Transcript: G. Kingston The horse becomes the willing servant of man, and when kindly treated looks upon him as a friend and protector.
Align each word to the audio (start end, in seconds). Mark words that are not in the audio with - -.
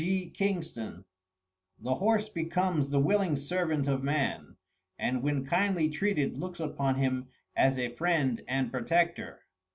G. 0.01 0.31
Kingston 0.31 1.05
The 1.79 1.93
horse 1.93 2.27
becomes 2.27 2.89
the 2.89 2.99
willing 2.99 3.35
servant 3.35 3.87
of 3.87 4.01
man, 4.03 4.55
and 4.97 5.21
when 5.21 5.45
kindly 5.45 5.91
treated 5.91 6.39
looks 6.39 6.59
upon 6.59 6.95
him 6.95 7.27
as 7.55 7.77
a 7.77 7.93
friend 7.93 8.41
and 8.47 8.71
protector. 8.71 9.41